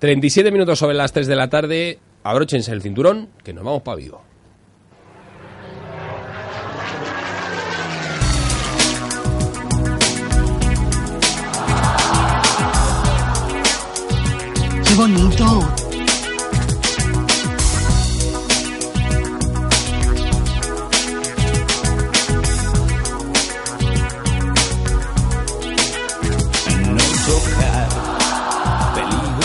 37 0.00 0.50
minutos 0.50 0.78
sobre 0.78 0.94
las 0.96 1.12
3 1.12 1.26
de 1.26 1.36
la 1.36 1.50
tarde. 1.50 1.98
Abróchense 2.24 2.72
el 2.72 2.80
cinturón, 2.80 3.28
que 3.44 3.52
nos 3.52 3.64
vamos 3.64 3.82
para 3.82 3.98
Vigo. 3.98 4.22
¡Qué 14.88 14.94
bonito! 14.94 15.79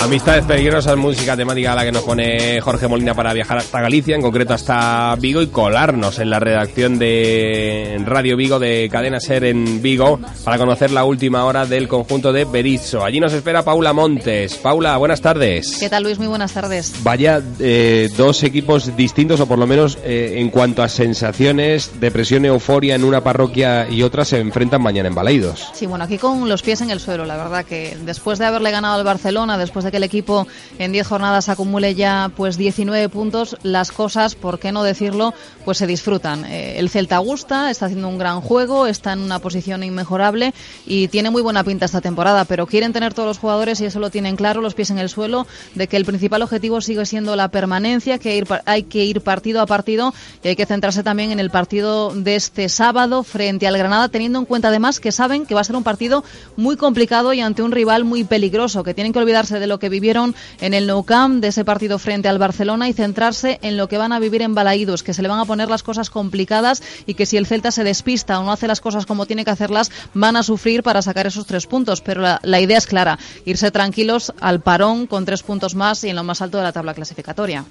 Amistades 0.05 0.45
peligrosas, 0.45 0.95
música 0.97 1.35
temática 1.35 1.71
a 1.71 1.75
la 1.75 1.83
que 1.83 1.91
nos 1.91 2.03
pone 2.03 2.61
Jorge 2.61 2.87
Molina 2.87 3.15
para 3.15 3.33
viajar 3.33 3.57
hasta 3.57 3.81
Galicia, 3.81 4.15
en 4.15 4.21
concreto 4.21 4.53
hasta 4.53 5.15
Vigo 5.15 5.41
y 5.41 5.47
colarnos 5.47 6.19
en 6.19 6.29
la 6.29 6.39
redacción 6.39 6.99
de 6.99 7.99
Radio 8.05 8.37
Vigo 8.37 8.59
de 8.59 8.87
Cadena 8.91 9.19
Ser 9.19 9.45
en 9.45 9.81
Vigo 9.81 10.19
para 10.43 10.59
conocer 10.59 10.91
la 10.91 11.05
última 11.05 11.43
hora 11.45 11.65
del 11.65 11.87
conjunto 11.87 12.31
de 12.31 12.45
Berizo. 12.45 13.03
Allí 13.03 13.19
nos 13.19 13.33
espera 13.33 13.63
Paula 13.63 13.93
Montes. 13.93 14.57
Paula, 14.57 14.95
buenas 14.97 15.21
tardes. 15.21 15.77
¿Qué 15.79 15.89
tal 15.89 16.03
Luis? 16.03 16.19
Muy 16.19 16.27
buenas 16.27 16.53
tardes. 16.53 16.93
Vaya 17.01 17.41
eh, 17.59 18.07
dos 18.15 18.43
equipos 18.43 18.95
distintos 18.95 19.39
o 19.39 19.47
por 19.47 19.57
lo 19.57 19.65
menos 19.65 19.97
eh, 20.03 20.35
en 20.37 20.51
cuanto 20.51 20.83
a 20.83 20.87
sensaciones, 20.87 21.99
depresión, 21.99 22.45
euforia 22.45 22.93
en 22.93 23.05
una 23.05 23.21
parroquia 23.21 23.89
y 23.89 24.03
otra 24.03 24.23
se 24.23 24.39
enfrentan 24.39 24.83
mañana 24.83 25.09
en 25.09 25.15
Baleidos. 25.15 25.71
Sí, 25.73 25.87
bueno, 25.87 26.03
aquí 26.03 26.19
con 26.19 26.47
los 26.47 26.61
pies 26.61 26.81
en 26.81 26.91
el 26.91 26.99
suelo, 26.99 27.25
la 27.25 27.37
verdad 27.37 27.65
que 27.65 27.97
después 28.05 28.37
de 28.37 28.45
haberle 28.45 28.69
ganado 28.69 28.99
al 28.99 29.03
Barcelona, 29.03 29.57
después 29.57 29.83
de 29.83 29.94
que 29.95 29.99
el 29.99 30.03
equipo 30.03 30.45
en 30.77 30.91
10 30.91 31.07
jornadas 31.07 31.47
acumule 31.47 31.95
ya 31.95 32.29
pues 32.35 32.57
19 32.57 33.07
puntos, 33.07 33.55
las 33.63 33.93
cosas, 33.93 34.35
por 34.35 34.59
qué 34.59 34.73
no 34.73 34.83
decirlo, 34.83 35.33
pues 35.63 35.77
se 35.77 35.87
disfrutan. 35.87 36.43
Eh, 36.43 36.79
el 36.79 36.89
Celta 36.89 37.17
gusta, 37.19 37.71
está 37.71 37.85
haciendo 37.85 38.09
un 38.09 38.17
gran 38.17 38.41
juego, 38.41 38.87
está 38.87 39.13
en 39.13 39.19
una 39.19 39.39
posición 39.39 39.83
inmejorable 39.83 40.53
y 40.85 41.07
tiene 41.07 41.29
muy 41.29 41.41
buena 41.41 41.63
pinta 41.63 41.85
esta 41.85 42.01
temporada, 42.01 42.43
pero 42.43 42.67
quieren 42.67 42.91
tener 42.91 43.13
todos 43.13 43.27
los 43.27 43.37
jugadores 43.37 43.79
y 43.79 43.85
eso 43.85 44.01
lo 44.01 44.09
tienen 44.09 44.35
claro, 44.35 44.59
los 44.59 44.73
pies 44.73 44.89
en 44.89 44.99
el 44.99 45.07
suelo, 45.07 45.47
de 45.75 45.87
que 45.87 45.95
el 45.95 46.03
principal 46.03 46.41
objetivo 46.41 46.81
sigue 46.81 47.05
siendo 47.05 47.37
la 47.37 47.47
permanencia, 47.47 48.19
que 48.19 48.43
hay 48.65 48.83
que 48.83 49.05
ir 49.05 49.21
partido 49.21 49.61
a 49.61 49.65
partido 49.65 50.13
y 50.43 50.49
hay 50.49 50.55
que 50.57 50.65
centrarse 50.65 51.03
también 51.03 51.31
en 51.31 51.39
el 51.39 51.51
partido 51.51 52.13
de 52.13 52.35
este 52.35 52.67
sábado 52.67 53.23
frente 53.23 53.65
al 53.65 53.77
Granada, 53.77 54.09
teniendo 54.09 54.39
en 54.39 54.45
cuenta 54.45 54.67
además 54.67 54.99
que 54.99 55.13
saben 55.13 55.45
que 55.45 55.55
va 55.55 55.61
a 55.61 55.63
ser 55.63 55.77
un 55.77 55.83
partido 55.83 56.25
muy 56.57 56.75
complicado 56.75 57.31
y 57.31 57.39
ante 57.39 57.63
un 57.63 57.71
rival 57.71 58.03
muy 58.03 58.25
peligroso, 58.25 58.83
que 58.83 58.93
tienen 58.93 59.13
que 59.13 59.19
olvidarse 59.19 59.59
de 59.59 59.67
lo 59.67 59.79
que 59.79 59.84
que 59.85 59.89
vivieron 59.89 60.33
en 60.61 60.73
el 60.73 60.87
Nou 60.89 61.05
Camp 61.05 61.45
de 61.45 61.53
ese 61.53 61.61
partido 61.61 62.01
frente 62.01 62.25
al 62.25 62.41
Barcelona 62.41 62.89
y 62.89 62.93
centrarse 62.93 63.59
en 63.61 63.77
lo 63.77 63.85
que 63.85 63.99
van 64.01 64.13
a 64.13 64.19
vivir 64.19 64.41
en 64.41 64.55
Balaídos, 64.55 65.03
que 65.03 65.13
se 65.13 65.21
le 65.21 65.27
van 65.27 65.37
a 65.37 65.45
poner 65.45 65.69
las 65.69 65.83
cosas 65.83 66.09
complicadas 66.09 66.81
y 67.05 67.13
que 67.13 67.27
si 67.27 67.37
el 67.37 67.45
Celta 67.45 67.69
se 67.69 67.83
despista 67.83 68.39
o 68.39 68.43
no 68.43 68.51
hace 68.51 68.65
las 68.65 68.81
cosas 68.81 69.05
como 69.05 69.27
tiene 69.27 69.45
que 69.45 69.51
hacerlas, 69.51 69.91
van 70.15 70.37
a 70.37 70.41
sufrir 70.41 70.81
para 70.81 71.03
sacar 71.03 71.27
esos 71.27 71.45
tres 71.45 71.67
puntos. 71.67 72.01
Pero 72.01 72.21
la, 72.21 72.39
la 72.41 72.59
idea 72.59 72.79
es 72.79 72.87
clara, 72.87 73.19
irse 73.45 73.69
tranquilos 73.69 74.33
al 74.41 74.59
parón 74.59 75.05
con 75.05 75.23
tres 75.23 75.43
puntos 75.43 75.75
más 75.75 76.03
y 76.03 76.09
en 76.09 76.15
lo 76.15 76.23
más 76.23 76.41
alto 76.41 76.57
de 76.57 76.63
la 76.63 76.73
tabla 76.73 76.95
clasificatoria. 76.95 77.63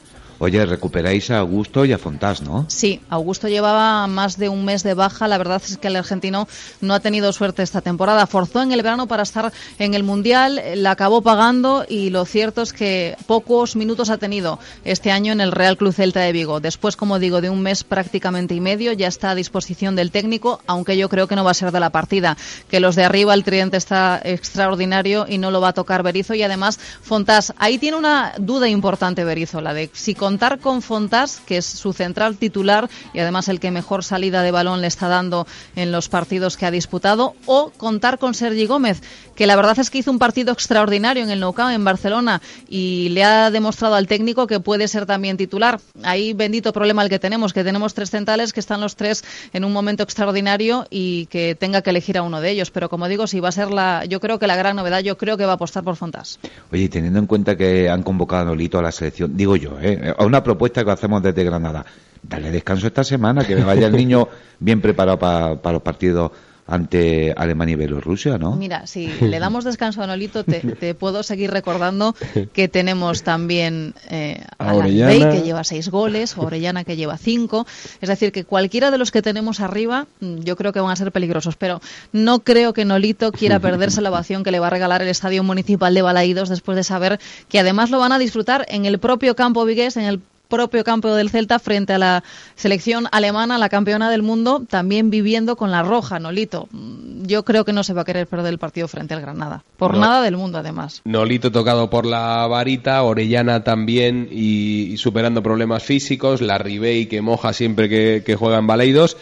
Oye, 0.44 0.66
recuperáis 0.66 1.30
a 1.30 1.38
Augusto 1.38 1.86
y 1.86 1.94
a 1.94 1.98
Fontás, 1.98 2.42
¿no? 2.42 2.66
Sí, 2.68 3.00
Augusto 3.08 3.48
llevaba 3.48 4.06
más 4.06 4.36
de 4.36 4.50
un 4.50 4.66
mes 4.66 4.82
de 4.82 4.92
baja. 4.92 5.26
La 5.26 5.38
verdad 5.38 5.62
es 5.64 5.78
que 5.78 5.88
el 5.88 5.96
argentino 5.96 6.46
no 6.82 6.92
ha 6.92 7.00
tenido 7.00 7.32
suerte 7.32 7.62
esta 7.62 7.80
temporada. 7.80 8.26
Forzó 8.26 8.60
en 8.60 8.70
el 8.70 8.82
verano 8.82 9.06
para 9.06 9.22
estar 9.22 9.54
en 9.78 9.94
el 9.94 10.02
Mundial, 10.02 10.60
la 10.74 10.90
acabó 10.90 11.22
pagando 11.22 11.86
y 11.88 12.10
lo 12.10 12.26
cierto 12.26 12.60
es 12.60 12.74
que 12.74 13.16
pocos 13.26 13.74
minutos 13.74 14.10
ha 14.10 14.18
tenido 14.18 14.58
este 14.84 15.10
año 15.10 15.32
en 15.32 15.40
el 15.40 15.50
Real 15.50 15.78
Club 15.78 15.94
Celta 15.94 16.20
de 16.20 16.32
Vigo. 16.32 16.60
Después, 16.60 16.94
como 16.94 17.18
digo, 17.18 17.40
de 17.40 17.48
un 17.48 17.62
mes 17.62 17.82
prácticamente 17.82 18.54
y 18.54 18.60
medio, 18.60 18.92
ya 18.92 19.08
está 19.08 19.30
a 19.30 19.34
disposición 19.34 19.96
del 19.96 20.10
técnico, 20.10 20.60
aunque 20.66 20.98
yo 20.98 21.08
creo 21.08 21.26
que 21.26 21.36
no 21.36 21.44
va 21.44 21.52
a 21.52 21.54
ser 21.54 21.72
de 21.72 21.80
la 21.80 21.88
partida. 21.88 22.36
Que 22.68 22.80
los 22.80 22.96
de 22.96 23.04
arriba, 23.04 23.32
el 23.32 23.44
tridente 23.44 23.78
está 23.78 24.20
extraordinario 24.22 25.24
y 25.26 25.38
no 25.38 25.50
lo 25.50 25.62
va 25.62 25.68
a 25.68 25.72
tocar 25.72 26.02
Berizo. 26.02 26.34
Y 26.34 26.42
además, 26.42 26.78
Fontás, 27.00 27.54
ahí 27.56 27.78
tiene 27.78 27.96
una 27.96 28.34
duda 28.36 28.68
importante 28.68 29.24
Berizo, 29.24 29.62
la 29.62 29.72
de 29.72 29.88
si 29.94 30.14
contar 30.34 30.58
con 30.58 30.82
Fontás, 30.82 31.40
que 31.46 31.58
es 31.58 31.64
su 31.64 31.92
central 31.92 32.38
titular 32.38 32.90
y 33.12 33.20
además 33.20 33.48
el 33.48 33.60
que 33.60 33.70
mejor 33.70 34.02
salida 34.02 34.42
de 34.42 34.50
balón 34.50 34.80
le 34.80 34.88
está 34.88 35.06
dando 35.06 35.46
en 35.76 35.92
los 35.92 36.08
partidos 36.08 36.56
que 36.56 36.66
ha 36.66 36.72
disputado, 36.72 37.34
o 37.46 37.70
contar 37.76 38.18
con 38.18 38.34
Sergi 38.34 38.66
Gómez, 38.66 39.00
que 39.36 39.46
la 39.46 39.54
verdad 39.54 39.78
es 39.78 39.90
que 39.90 39.98
hizo 39.98 40.10
un 40.10 40.18
partido 40.18 40.52
extraordinario 40.52 41.22
en 41.22 41.30
el 41.30 41.38
Nou 41.38 41.54
en 41.70 41.84
Barcelona 41.84 42.40
y 42.68 43.10
le 43.10 43.22
ha 43.22 43.52
demostrado 43.52 43.94
al 43.94 44.08
técnico 44.08 44.48
que 44.48 44.58
puede 44.58 44.88
ser 44.88 45.06
también 45.06 45.36
titular. 45.36 45.78
Ahí 46.02 46.32
bendito 46.32 46.72
problema 46.72 47.04
el 47.04 47.10
que 47.10 47.20
tenemos, 47.20 47.52
que 47.52 47.62
tenemos 47.62 47.94
tres 47.94 48.10
centrales 48.10 48.52
que 48.52 48.58
están 48.58 48.80
los 48.80 48.96
tres 48.96 49.22
en 49.52 49.64
un 49.64 49.72
momento 49.72 50.02
extraordinario 50.02 50.88
y 50.90 51.26
que 51.26 51.54
tenga 51.54 51.82
que 51.82 51.90
elegir 51.90 52.18
a 52.18 52.22
uno 52.22 52.40
de 52.40 52.50
ellos. 52.50 52.72
Pero 52.72 52.88
como 52.88 53.06
digo, 53.06 53.28
si 53.28 53.38
va 53.38 53.50
a 53.50 53.52
ser 53.52 53.70
la, 53.70 54.04
yo 54.04 54.18
creo 54.18 54.40
que 54.40 54.48
la 54.48 54.56
gran 54.56 54.74
novedad, 54.74 54.98
yo 54.98 55.16
creo 55.16 55.36
que 55.36 55.46
va 55.46 55.52
a 55.52 55.54
apostar 55.54 55.84
por 55.84 55.94
Fontás. 55.94 56.40
Oye, 56.72 56.88
teniendo 56.88 57.20
en 57.20 57.26
cuenta 57.26 57.56
que 57.56 57.88
han 57.88 58.02
convocado 58.02 58.42
a 58.42 58.44
Nolito 58.46 58.80
a 58.80 58.82
la 58.82 58.90
selección, 58.90 59.36
digo 59.36 59.54
yo, 59.56 59.78
¿eh? 59.80 60.13
A 60.16 60.24
una 60.24 60.42
propuesta 60.42 60.84
que 60.84 60.90
hacemos 60.90 61.22
desde 61.22 61.44
Granada. 61.44 61.84
Dale 62.22 62.50
descanso 62.50 62.86
esta 62.86 63.04
semana, 63.04 63.46
que 63.46 63.54
me 63.54 63.64
vaya 63.64 63.86
el 63.86 63.96
niño 63.96 64.28
bien 64.58 64.80
preparado 64.80 65.18
para 65.18 65.72
los 65.72 65.82
partidos 65.82 66.32
ante 66.66 67.34
Alemania 67.36 67.74
y 67.74 67.76
Bielorrusia, 67.76 68.38
¿no? 68.38 68.56
Mira, 68.56 68.86
si 68.86 69.06
le 69.20 69.38
damos 69.38 69.64
descanso 69.64 70.02
a 70.02 70.06
Nolito, 70.06 70.44
te, 70.44 70.94
puedo 70.94 71.22
seguir 71.22 71.50
recordando 71.50 72.14
que 72.52 72.68
tenemos 72.68 73.22
también 73.22 73.94
eh, 74.10 74.42
a, 74.58 74.70
a 74.70 74.76
Bey, 74.76 75.20
que 75.20 75.42
lleva 75.42 75.64
seis 75.64 75.88
goles, 75.88 76.36
o 76.38 76.42
Orellana, 76.42 76.84
que 76.84 76.96
lleva 76.96 77.18
cinco. 77.18 77.66
Es 78.00 78.08
decir, 78.08 78.32
que 78.32 78.44
cualquiera 78.44 78.90
de 78.90 78.98
los 78.98 79.10
que 79.10 79.22
tenemos 79.22 79.60
arriba, 79.60 80.06
mm, 80.20 80.40
yo 80.40 80.56
creo 80.56 80.72
que 80.72 80.80
van 80.80 80.90
a 80.90 80.96
ser 80.96 81.12
peligrosos. 81.12 81.56
Pero 81.56 81.80
no 82.12 82.40
creo 82.40 82.72
que 82.72 82.84
Nolito 82.84 83.32
quiera 83.32 83.60
perderse 83.60 84.00
la 84.00 84.10
ovación 84.10 84.42
que 84.42 84.50
le 84.50 84.60
va 84.60 84.68
a 84.68 84.70
regalar 84.70 85.02
el 85.02 85.08
Estadio 85.08 85.42
Municipal 85.42 85.94
de 85.94 86.02
Balaídos 86.02 86.48
después 86.48 86.76
de 86.76 86.84
saber 86.84 87.20
que 87.48 87.58
además 87.58 87.90
lo 87.90 87.98
van 87.98 88.12
a 88.12 88.18
disfrutar 88.18 88.64
en 88.68 88.86
el 88.86 88.98
propio 88.98 89.36
campo 89.36 89.64
vigués, 89.64 89.96
en 89.96 90.04
el 90.04 90.20
propio 90.54 90.84
campo 90.84 91.12
del 91.14 91.30
Celta 91.30 91.58
frente 91.58 91.92
a 91.94 91.98
la 91.98 92.24
selección 92.54 93.06
alemana, 93.10 93.58
la 93.58 93.68
campeona 93.68 94.10
del 94.10 94.22
mundo, 94.22 94.64
también 94.68 95.10
viviendo 95.10 95.56
con 95.56 95.70
la 95.70 95.82
roja, 95.82 96.18
Nolito. 96.18 96.68
Mm, 96.70 97.26
yo 97.26 97.44
creo 97.44 97.64
que 97.64 97.72
no 97.72 97.82
se 97.82 97.92
va 97.92 98.02
a 98.02 98.04
querer 98.04 98.26
perder 98.26 98.52
el 98.52 98.58
partido 98.58 98.86
frente 98.88 99.14
al 99.14 99.20
Granada. 99.20 99.64
Por 99.76 99.96
nada 99.96 100.22
del 100.22 100.36
mundo, 100.36 100.58
además. 100.58 101.02
Nolito 101.04 101.50
tocado 101.50 101.90
por 101.90 102.06
la 102.06 102.46
varita, 102.46 103.02
Orellana 103.02 103.64
también 103.64 104.28
y, 104.30 104.96
superando 104.96 105.42
problemas 105.42 105.82
físicos, 105.82 106.40
la 106.40 106.58
Ribey 106.58 107.06
que 107.06 107.20
moja 107.20 107.52
siempre 107.52 107.88
que, 107.88 108.22
que 108.24 108.36
juega 108.36 108.58
en 108.58 108.66
Baleidos. 108.66 109.16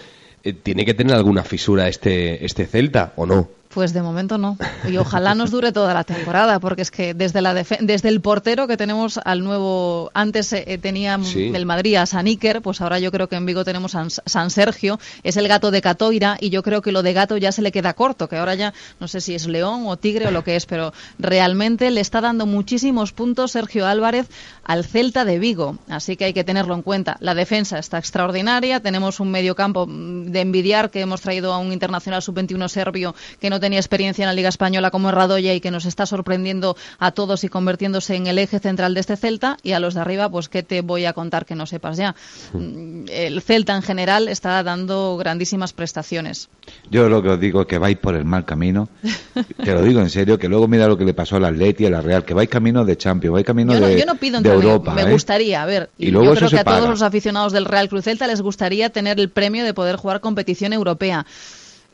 Eh, 0.44 0.53
¿Tiene 0.53 0.84
que 0.84 0.94
tener 0.94 1.14
alguna 1.16 1.44
fisura 1.44 1.88
este, 1.88 2.44
este 2.44 2.66
Celta 2.66 3.12
o 3.16 3.26
no? 3.26 3.49
Pues 3.72 3.94
de 3.94 4.02
momento 4.02 4.36
no. 4.36 4.58
Y 4.86 4.98
ojalá 4.98 5.34
nos 5.34 5.50
dure 5.50 5.72
toda 5.72 5.94
la 5.94 6.04
temporada, 6.04 6.60
porque 6.60 6.82
es 6.82 6.90
que 6.90 7.14
desde 7.14 7.40
la 7.40 7.54
desde 7.54 8.08
el 8.08 8.20
portero 8.20 8.66
que 8.66 8.76
tenemos 8.76 9.18
al 9.24 9.42
nuevo, 9.42 10.10
antes 10.12 10.52
eh, 10.52 10.78
tenía 10.80 11.18
el 11.34 11.64
Madrid 11.64 11.96
a 11.96 12.04
San 12.04 12.26
Iker, 12.26 12.60
pues 12.60 12.82
ahora 12.82 12.98
yo 12.98 13.10
creo 13.10 13.28
que 13.28 13.36
en 13.36 13.46
Vigo 13.46 13.64
tenemos 13.64 13.94
a 13.94 14.08
San 14.10 14.50
Sergio, 14.50 15.00
es 15.22 15.38
el 15.38 15.48
gato 15.48 15.70
de 15.70 15.80
Catoira 15.80 16.36
y 16.38 16.50
yo 16.50 16.62
creo 16.62 16.82
que 16.82 16.92
lo 16.92 17.02
de 17.02 17.14
gato 17.14 17.38
ya 17.38 17.50
se 17.50 17.62
le 17.62 17.72
queda 17.72 17.94
corto, 17.94 18.28
que 18.28 18.36
ahora 18.36 18.54
ya 18.54 18.74
no 19.00 19.08
sé 19.08 19.22
si 19.22 19.34
es 19.34 19.46
león 19.46 19.84
o 19.86 19.96
tigre 19.96 20.26
o 20.26 20.30
lo 20.30 20.44
que 20.44 20.56
es, 20.56 20.66
pero 20.66 20.92
realmente 21.18 21.90
le 21.90 22.02
está 22.02 22.20
dando 22.20 22.44
muchísimos 22.44 23.12
puntos 23.12 23.52
Sergio 23.52 23.86
Álvarez 23.86 24.28
al 24.64 24.84
Celta 24.84 25.24
de 25.24 25.38
Vigo, 25.38 25.78
así 25.88 26.16
que 26.16 26.26
hay 26.26 26.34
que 26.34 26.44
tenerlo 26.44 26.74
en 26.74 26.82
cuenta. 26.82 27.16
La 27.20 27.34
defensa 27.34 27.78
está 27.78 27.96
extraordinaria, 27.96 28.80
tenemos 28.80 29.18
un 29.18 29.30
medio 29.30 29.54
campo 29.54 29.86
de 29.88 30.40
envidiar 30.40 30.90
que 30.90 31.00
hemos 31.00 31.22
traído 31.22 31.54
a 31.54 31.58
un 31.58 31.72
internacional 31.72 32.20
sub-21 32.20 32.68
serbio 32.68 33.14
que 33.40 33.48
no 33.48 33.61
tenía 33.62 33.78
experiencia 33.78 34.24
en 34.24 34.26
la 34.26 34.34
Liga 34.34 34.50
Española 34.50 34.90
como 34.90 35.10
Radoya 35.10 35.54
y 35.54 35.60
que 35.60 35.70
nos 35.70 35.86
está 35.86 36.04
sorprendiendo 36.04 36.76
a 36.98 37.12
todos 37.12 37.44
y 37.44 37.48
convirtiéndose 37.48 38.16
en 38.16 38.26
el 38.26 38.38
eje 38.38 38.58
central 38.58 38.92
de 38.92 39.00
este 39.00 39.16
Celta. 39.16 39.56
Y 39.62 39.72
a 39.72 39.81
los 39.81 39.94
de 39.94 40.00
arriba, 40.00 40.28
pues, 40.28 40.50
¿qué 40.50 40.62
te 40.62 40.82
voy 40.82 41.06
a 41.06 41.14
contar 41.14 41.46
que 41.46 41.54
no 41.54 41.64
sepas 41.64 41.96
ya? 41.96 42.14
Mm, 42.52 43.04
el 43.08 43.40
Celta 43.40 43.75
en 43.75 43.82
general 43.82 44.28
está 44.28 44.62
dando 44.62 45.16
grandísimas 45.16 45.72
prestaciones. 45.72 46.50
Yo 46.90 47.08
lo 47.08 47.22
que 47.22 47.31
os 47.31 47.40
digo 47.40 47.62
es 47.62 47.66
que 47.66 47.78
vais 47.78 47.96
por 47.96 48.14
el 48.14 48.26
mal 48.26 48.44
camino. 48.44 48.88
Te 49.64 49.72
lo 49.72 49.82
digo 49.82 50.00
en 50.00 50.10
serio, 50.10 50.38
que 50.38 50.48
luego 50.48 50.69
mira 50.69 50.87
lo 50.87 50.98
que 50.98 51.04
le 51.04 51.14
pasó 51.14 51.37
al 51.37 51.44
Atleti 51.44 51.84
y 51.84 51.87
a 51.87 51.90
la 51.90 52.02
Real, 52.02 52.25
que 52.25 52.34
vais 52.34 52.48
camino 52.48 52.84
de 52.84 52.96
Champions, 52.96 53.32
vais 53.32 53.46
camino 53.46 53.72
de, 53.75 53.98
yo 53.98 54.06
no 54.06 54.16
pido 54.16 54.40
de 54.40 54.50
Europa. 54.50 54.94
Me, 54.94 55.02
¿eh? 55.02 55.12
gustaría, 55.12 55.62
a 55.62 55.66
ver, 55.66 55.90
y, 55.98 56.10
luego 56.10 56.34
yo 56.34 56.34
creo 56.34 56.50
que 56.50 56.58
a 56.58 56.64
todos 56.64 56.88
los 56.88 57.02
aficionados 57.02 57.52
del 57.52 57.64
Real 57.64 57.88
Cruz 57.88 58.04
Celta 58.04 58.26
les 58.26 58.42
gustaría 58.42 58.90
tener 58.90 59.20
el 59.20 59.31
premio 59.31 59.64
de 59.64 59.75
poder 59.75 59.96
jugar 59.96 60.20
competición 60.20 60.72
europea 60.72 61.26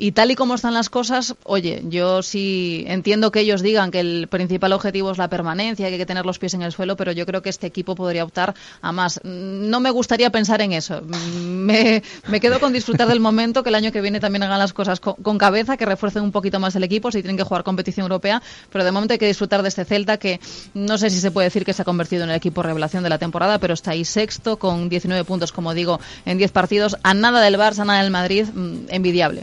Y 0.01 0.13
tal 0.13 0.31
y 0.31 0.37
como 0.37 0.55
están 0.55 0.75
las 0.75 0.91
cosas, 0.91 1.35
oye, 1.43 1.83
yo 1.89 2.23
sí 2.23 2.85
entiendo 2.87 3.33
que 3.33 3.41
ellos 3.41 3.63
digan 3.63 3.91
que 3.91 3.99
el 3.99 4.29
principal 4.29 4.73
objetivo 4.73 5.11
es 5.11 5.19
la 5.19 5.29
permanencia, 5.29 5.89
que 5.89 5.95
hay 5.95 5.99
que 5.99 6.07
tener 6.07 6.25
los 6.25 6.39
pies 6.39 6.55
en 6.55 6.63
el 6.63 6.71
suelo, 6.71 6.97
pero 6.97 7.11
yo 7.11 7.27
creo 7.27 7.43
que 7.43 7.51
este 7.51 7.67
equipo 7.67 7.97
podría 7.97 8.23
optar 8.23 8.55
a 8.81 8.93
más. 8.93 9.21
No 9.25 9.81
me 9.81 9.91
gustaría 9.91 10.31
pensar 10.31 10.61
en 10.61 10.73
eso. 10.73 11.03
Me, 11.03 12.03
quedo 12.41 12.61
con 12.61 12.73
disfrutar 12.73 13.09
del 13.09 13.19
momento, 13.19 13.65
que 13.65 13.71
el 13.71 13.75
año 13.75 13.91
que 13.91 14.01
viene 14.01 14.21
también 14.21 14.45
hagan 14.45 14.61
las 14.61 14.73
cosas 14.73 15.01
con, 15.01 15.39
cabeza, 15.39 15.77
que 15.77 15.85
refuercen 15.85 16.23
un 16.23 16.31
poquito 16.31 16.61
más 16.61 16.77
el 16.77 16.85
equipo 16.85 17.11
si 17.11 17.21
tienen 17.21 17.37
que 17.37 17.43
jugar 17.43 17.65
competición 17.65 18.05
europea, 18.05 18.41
pero 18.71 18.85
de 18.85 18.93
momento 18.93 19.15
hay 19.15 19.19
que 19.19 19.27
disfrutar 19.27 19.63
de 19.63 19.69
este 19.69 19.85
Celta 19.85 20.17
que 20.17 20.39
no 20.75 20.97
sé 20.97 21.11
si 21.11 21.19
se 21.19 21.33
puede 21.33 21.47
decir 21.47 21.65
que 21.65 21.73
se 21.73 21.83
ha 21.83 21.85
convertido 21.85 22.23
en 22.23 22.31
el 22.31 22.37
equipo 22.37 22.63
revelación 22.63 23.03
de 23.03 23.09
la 23.09 23.19
temporada, 23.19 23.59
pero 23.59 23.75
está 23.75 23.91
ahí 23.91 24.05
sexto 24.05 24.61
con 24.61 24.89
19 24.89 25.25
puntos, 25.25 25.51
como 25.51 25.75
digo, 25.75 25.99
en 26.25 26.39
10 26.39 26.53
partidos, 26.53 26.97
a 27.03 27.15
nada 27.15 27.41
del 27.41 27.57
Barça, 27.57 27.81
a 27.81 27.85
nada 27.85 28.03
del 28.03 28.13
Madrid, 28.13 28.47
mm, 28.47 28.87
envidiable. 28.91 29.43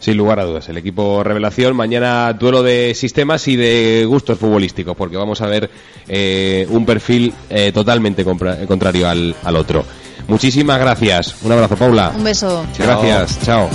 Sin 0.00 0.16
lugar 0.16 0.40
a 0.40 0.44
dudas, 0.44 0.68
el 0.68 0.78
equipo 0.78 1.22
revelación. 1.22 1.76
Mañana 1.76 2.32
duelo 2.32 2.62
de 2.62 2.94
sistemas 2.94 3.46
y 3.48 3.56
de 3.56 4.04
gustos 4.06 4.38
futbolísticos, 4.38 4.96
porque 4.96 5.16
vamos 5.16 5.40
a 5.42 5.46
ver 5.46 5.70
eh, 6.08 6.66
un 6.70 6.84
perfil 6.86 7.32
eh, 7.50 7.70
totalmente 7.70 8.24
contrario 8.24 9.08
al, 9.08 9.36
al 9.44 9.56
otro. 9.56 9.84
Muchísimas 10.26 10.80
gracias. 10.80 11.36
Un 11.42 11.52
abrazo, 11.52 11.76
Paula. 11.76 12.12
Un 12.16 12.24
beso. 12.24 12.64
Gracias. 12.78 13.38
Chao. 13.44 13.68